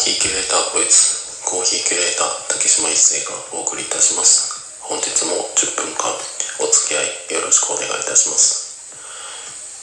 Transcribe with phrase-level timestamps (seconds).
[0.00, 1.44] ヒーキュレーターこいつ。
[1.44, 4.80] コーヒーキュレーター竹島一生がお送りいたします。
[4.80, 6.08] 本日も10分間
[6.56, 8.80] お付き合いよろしくお願いいたします。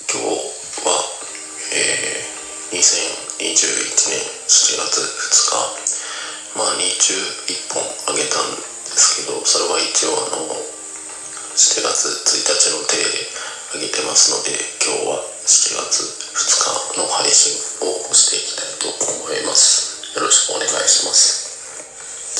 [0.10, 0.98] 今日は、
[1.70, 4.18] えー、2021年
[4.50, 6.58] 7月2日。
[6.58, 7.14] まあ日中
[7.78, 13.06] 1本あげたんですけどそれは一応あの7月1日の手で
[13.70, 14.50] あげてますので
[14.82, 16.02] 今日は7月
[16.34, 17.54] 2日の配信
[17.86, 19.87] をしていきたいと思います。
[20.18, 21.46] よろしくお願いします。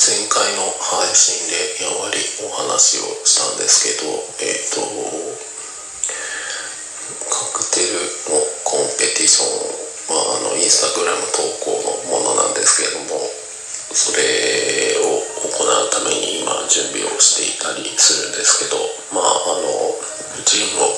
[0.02, 4.10] 前回の配信でやわりお話をしたんですけど
[4.42, 4.82] えっ、ー、と
[7.30, 8.02] カクテル
[8.34, 9.62] のコンペティション
[10.10, 11.78] まああのインスタグラム投稿
[12.10, 13.14] のものなんですけども
[13.94, 18.78] それを行うために今準備をしていたりするんですけど
[19.14, 19.94] まああの
[20.42, 20.97] ジンを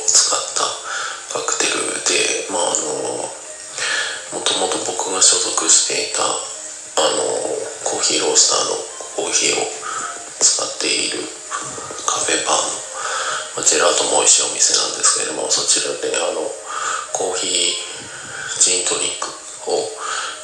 [8.41, 8.81] スターの
[9.21, 9.69] コーヒーを
[10.41, 11.21] 使っている
[12.09, 12.65] カフェバー
[13.53, 16.41] の、まジェラートも美味しいお店なんですけれどもそちらであの
[17.13, 17.77] コーヒー
[18.65, 19.29] ジントニック
[19.69, 19.77] を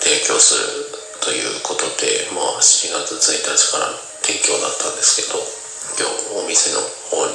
[0.04, 0.92] 提供する
[1.24, 3.88] ということで、まあ、7月1日から
[4.20, 5.40] 提供だったんですけど
[5.96, 7.32] 今日お店の方に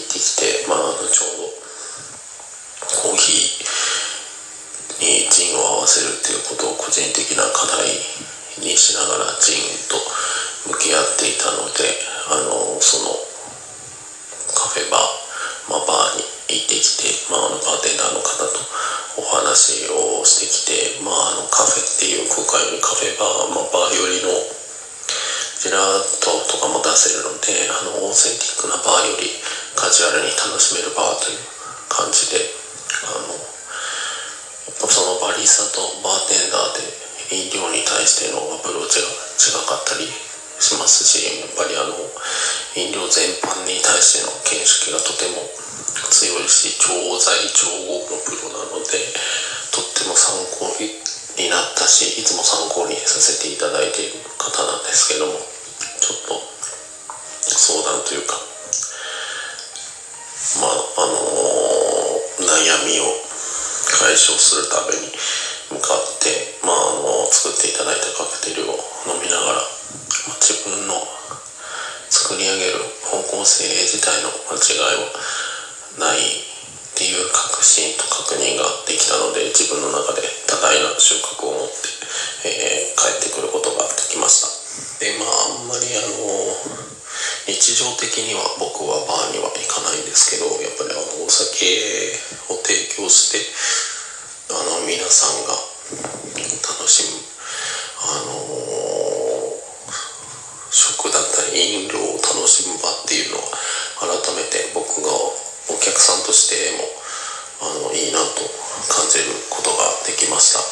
[0.00, 1.60] ってきて、まあ、あのちょうど
[3.04, 7.92] コーヒーにジンを合わせるっていうことを個人的な課題
[8.60, 9.96] にしながらジンと
[10.70, 11.84] 向き合っていたので
[12.30, 13.16] あのその
[14.54, 18.60] カフェバー、まあ、バーに行ってきて、まあ、あのバーテンダーの方と
[19.18, 24.30] お話をしてきて、まあ、あのカフェっていう今回のカフェバー、まあ、バーよりの
[25.60, 29.28] ジェラートとかも出せるのであのオーセンティックなバーより
[29.76, 31.40] カジュアルに楽しめるバーという
[31.92, 32.40] 感じで
[33.04, 33.36] あの
[34.88, 40.06] そのバリスタとバーテンダーで飲料に対してのアプローチが違かったり
[40.60, 41.94] しますしやっぱりあの
[42.76, 45.40] 飲料全般に対しての見識がとても
[46.10, 48.98] 強いし調剤調合のプロなので
[49.72, 50.68] とっても参考
[51.38, 55.32] になったしいつも参考にさせていただいている方なんですけども
[56.02, 56.34] ちょっと
[57.56, 58.34] 相談というか
[60.60, 62.00] まああのー
[62.40, 63.04] 悩みを
[64.00, 65.06] 解消するために
[65.70, 68.74] 向かって、まあ、あの作っていただいたカクテルを
[69.06, 69.62] 飲みながら、
[70.26, 70.98] まあ、自分の
[72.10, 81.86] 作り上げる方向性自体の間違いはないっていう確信と確認ができたので自分の中で多大な収穫を持って、
[82.50, 84.50] えー、帰ってくることができました。
[85.00, 86.90] でまああんまりあの
[87.46, 92.09] 日常的には僕はバーには行かないんですけどやっぱりあのお酒
[94.90, 95.54] 皆さんが
[96.66, 97.22] 楽しむ
[98.02, 98.42] あの
[100.66, 103.54] 食だったり飲料を楽しむ場っていうのは
[104.02, 106.90] 改めて僕がお客さんとしても
[107.70, 108.42] あのいいなと
[108.90, 110.66] 感じることができました。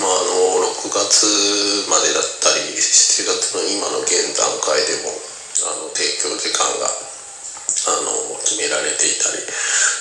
[0.00, 5.12] まあ、あの6月までだったり7月の今の現段階でも
[5.68, 9.44] あの提供時間があの決められていたり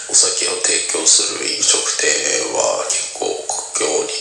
[0.08, 2.08] お酒を提供する飲食店
[2.56, 3.09] は結構
[3.80, 4.12] 境に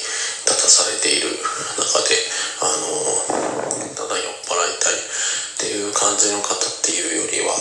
[0.46, 1.34] 立たされている
[1.74, 2.14] 中で
[2.62, 4.98] あのただ酔っ払いたいっ
[5.58, 7.58] ていう感じの方っていうよりはあ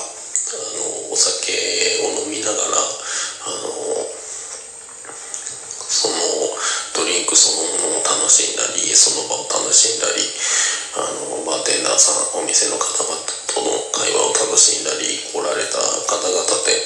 [1.10, 1.52] のお酒
[2.06, 3.68] を飲みながらあの
[5.88, 6.14] その
[6.94, 10.22] ドリンクそのものを楽しんだりその場を楽しんだり
[11.00, 11.10] あ
[11.40, 16.78] のバーテンダーさんお店の方々との会話を楽しんだり来られた方々で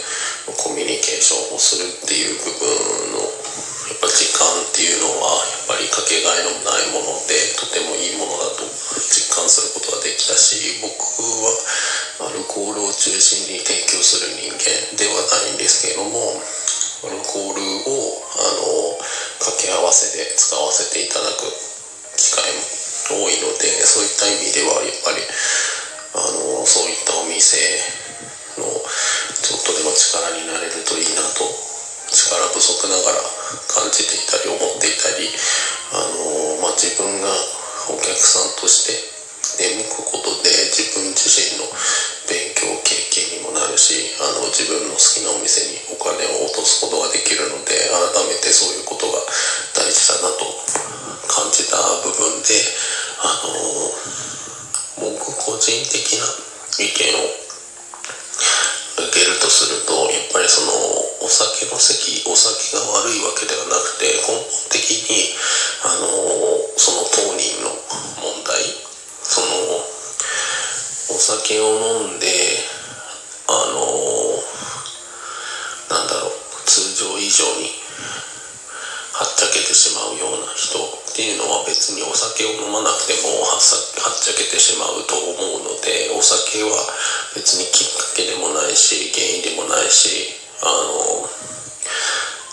[0.58, 3.41] コミュニケーションをするっていう部分の
[4.82, 8.66] っていうのはやっぱりかけがえのないものでとてもいいものだと
[9.14, 10.90] 実感することができたし僕
[12.18, 16.18] はアルコールを中心に提供する人間ではないんですけれども
[17.06, 18.98] アルコールをあの
[19.38, 21.46] 掛け合わせで使わせていただく
[22.18, 22.50] 機会
[23.22, 25.22] も多いのでそういった意味ではやっぱり
[26.18, 26.26] あ
[26.58, 27.62] のそういったお店
[28.58, 31.71] のちょっとでも力になれるといいなと
[32.32, 33.20] 力不足ながら
[33.68, 35.28] 感じていたり思っていたり
[35.92, 37.28] あの、まあ、自分が
[37.92, 38.96] お客さんとして
[39.60, 41.68] 出向くことで自分自身の
[42.32, 49.20] 勉強経験にもなるしあの自分の好きなお店にお金を落とすことができるので改めてそういうことが
[49.76, 50.48] 大事だなと
[51.28, 52.56] 感じた部分で
[53.20, 53.36] あ
[55.04, 56.24] の僕個人的な
[56.80, 57.28] 意見を
[59.04, 65.34] 受けるとするとやっぱりそのお酒の席お酒が悪いわけではなくて根本的に
[65.86, 66.10] あの
[66.78, 67.70] その当人の
[68.22, 68.92] 問題。
[69.32, 69.48] その
[71.16, 72.28] お酒を飲んで
[73.48, 73.80] あの
[75.96, 76.32] なんだろう
[76.68, 77.72] 通常以上に
[79.16, 86.76] はっちゃけてしまうような人っていうのは別にお酒を飲まなくてもはっちゃけてしまうと思うのでお酒は
[87.36, 90.28] 別にきっかけでもないし原因でもないし
[90.62, 90.70] あ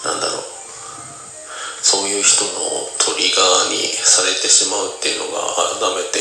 [0.05, 0.45] のなんだろう
[1.83, 2.51] そういう人の
[2.99, 5.45] トリガーにされてしまうっていうのが
[5.79, 6.21] 改めて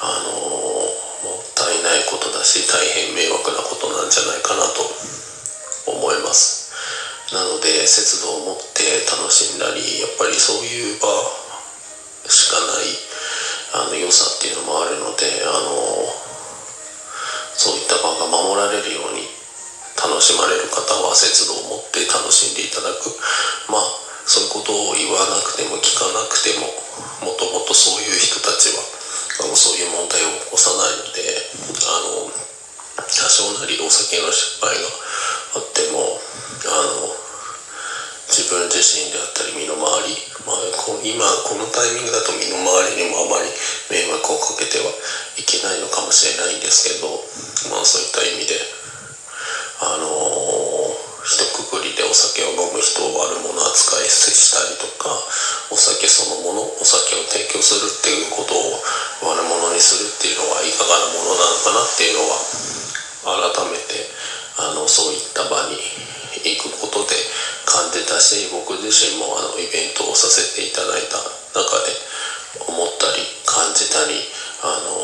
[0.00, 4.84] あのもったいないことだし大変迷惑なことなんじゃないかなと
[5.92, 6.66] 思います。
[7.32, 11.08] なので節度を持って楽しんだりやっぱりそういう場
[12.28, 16.06] しかないあの良さっていうのもあるのであの
[17.56, 19.15] そういった場が守られるように
[20.06, 23.10] 楽しまれる方は節度を持って楽しんでいただく。
[23.66, 26.66] まあそういうことを言わなくても聞かなくても
[27.22, 28.82] もともとそういう人たちは
[29.46, 31.22] あのそういう問題を起こさないので
[31.86, 34.82] あの多少なりお酒の失敗が
[35.54, 36.18] あっても
[36.66, 36.74] あ
[37.06, 37.14] の
[38.26, 43.46] 自分自身であったり身の回り、まあ、こ今このタイミングだと身の回りにもあまり
[43.94, 44.90] 迷惑をかけては
[45.38, 47.14] いけないのかもしれないんですけど、
[47.70, 48.58] まあ、そういった意味で
[49.80, 50.06] あの
[51.26, 55.10] 一括りでお酒を飲む人を悪者扱いしたりとか
[55.68, 64.06] お酒そのものお酒を提供するっていうことを悪者にするっていうのはいかがなものなのかなっていうのは改めて
[64.62, 65.76] あのそういった場に
[66.46, 67.18] 行くことで
[67.66, 71.18] 感じたし僕自身もあのイベントをさせていただいた
[71.58, 71.90] 中で
[72.70, 74.14] 思ったり感じたり
[74.62, 74.96] あの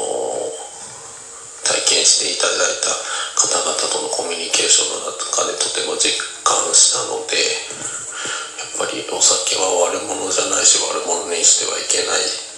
[1.67, 2.95] 体験していただいた
[3.43, 6.15] 方々とのコミュニケーションの中でとても実
[6.47, 12.53] 感したのでやっぱりお酒は悪者じゃないし悪者にしてはいけない。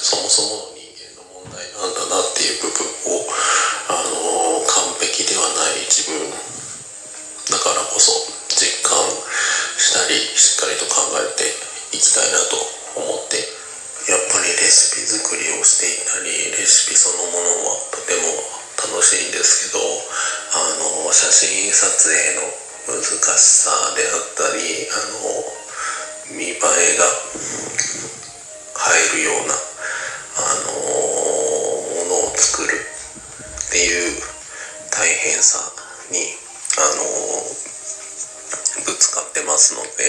[0.00, 3.28] そもそもの人間の問題なんだなっていう部分を
[3.92, 6.16] あの完璧ではない自分
[7.52, 8.08] だからこそ
[8.48, 8.96] 実感
[9.76, 11.52] したりしっかりと考えて
[11.92, 12.56] いきたいなと
[12.96, 13.44] 思って
[14.08, 20.64] やっぱりレシピ作りをしていたりレシピそのものはとても楽しいんですけどあ
[21.04, 22.48] の写真撮影の
[22.96, 23.04] 難
[23.36, 27.04] しさであったりあの見栄えが
[28.80, 30.72] 入るようなあの
[32.08, 34.22] ものを作るっていう
[34.88, 35.60] 大変さ
[36.08, 36.16] に
[36.80, 37.04] あの
[38.88, 40.08] ぶつかってますので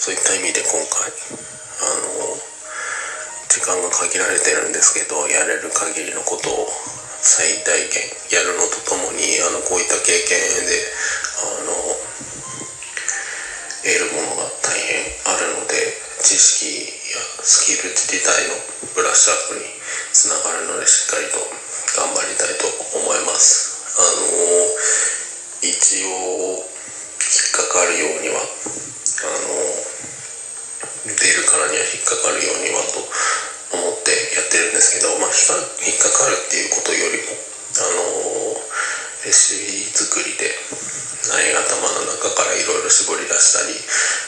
[0.00, 1.12] そういった意味で今回
[1.84, 2.40] あの
[3.52, 6.66] 時間が限られてるんですけどやれる限りのことを
[7.22, 8.02] 最大限
[8.32, 10.72] やるのとともにあのこういった経験で
[11.40, 11.76] あの
[13.84, 15.76] 得るものが大変あるので
[16.24, 16.80] 知識
[17.12, 18.56] やスキル自体の
[18.94, 19.64] ブラッシュアップに
[20.12, 21.40] つながるのでしっかりと
[21.96, 23.80] 頑張りたいと思います。
[24.00, 24.49] あの
[41.30, 43.78] ない頭の中からいろいろ絞り出したり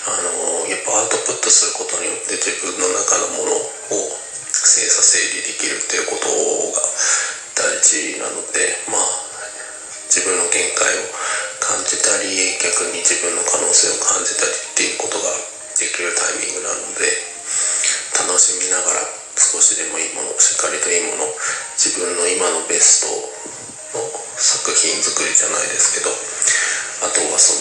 [0.06, 4.22] あのやっぱアウトプットすることによって自分の中のものを
[4.54, 6.80] 精査整理できるっていうことが
[7.58, 9.02] 大事なのでまあ
[10.06, 11.08] 自分の限界を
[11.58, 12.30] 感じたり
[12.62, 15.32] 逆に自分の可能性を感じたりっていうことが
[15.80, 17.10] できるタイミングなので
[18.14, 19.02] 楽しみながら
[19.34, 21.26] 少しでもいいものしっかりといいもの
[21.80, 24.04] 自分の今のベストの
[24.36, 26.12] 作品作りじゃないですけど
[27.02, 27.58] あとはそ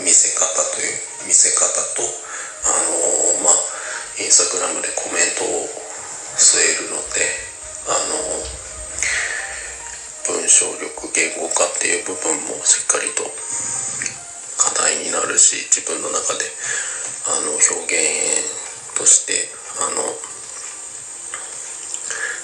[0.00, 2.00] の見せ方という見せ方と
[2.64, 3.54] あのまあ
[4.16, 5.68] インスタグラムでコメントを
[6.40, 7.20] 添えるので
[7.84, 8.16] あの
[10.40, 13.28] 文章力言語化っていう部分もしっかりと
[14.56, 16.48] 課題になるし自分の中で
[17.28, 19.52] あの表現として
[19.84, 20.00] あの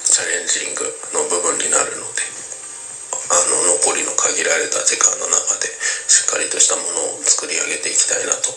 [0.04, 0.84] チャレンジング
[1.16, 2.31] の部分になるので
[3.48, 5.70] の残りの限られた時間の中で
[6.08, 8.54] しっかりとしたものを作り上げていきたいなと。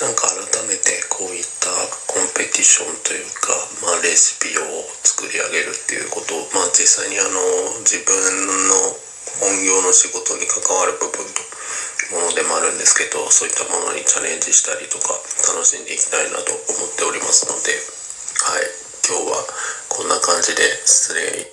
[0.00, 1.68] なんか改めてこういった
[2.08, 3.52] コンペティションというか、
[3.84, 4.64] まあ、レシピを
[5.04, 7.36] 作り上げるっていうことを、まあ、実際にあの
[7.84, 8.96] 自分の
[9.44, 11.44] 本業の仕事に関わる部分と
[12.16, 15.12] ものでもあるんですけどそういったものにチャレンジしたりとか
[15.52, 18.80] 楽しんでいきたいなと思っておりますのではい。
[19.10, 19.42] 今日は
[19.88, 21.50] こんな感じで失礼